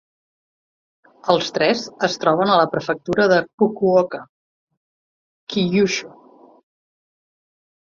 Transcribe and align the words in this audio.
Els 1.33 1.53
tres 1.57 1.83
es 2.07 2.17
troben 2.25 2.55
a 2.55 2.57
la 2.61 2.65
prefectura 2.73 3.29
de 3.35 3.39
Fukuoka, 3.45 4.25
Kyushu. 5.57 6.15